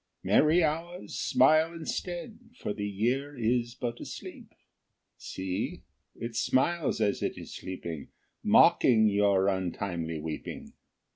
Merry 0.23 0.63
Hours, 0.63 1.13
smile 1.19 1.73
instead, 1.75 2.39
For 2.57 2.73
the 2.73 2.87
Year 2.89 3.37
is 3.37 3.75
but 3.75 3.99
asleep. 4.01 4.55
See, 5.19 5.83
it 6.15 6.35
smiles 6.35 6.99
as 6.99 7.21
it 7.21 7.37
is 7.37 7.53
sleeping, 7.55 8.05
_5 8.07 8.07
Mocking 8.43 9.09
your 9.09 9.47
untimely 9.47 10.17
weeping. 10.19 10.73